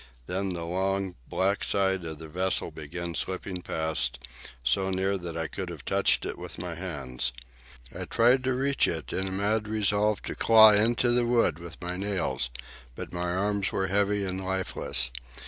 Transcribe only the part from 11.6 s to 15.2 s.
my nails, but my arms were heavy and lifeless.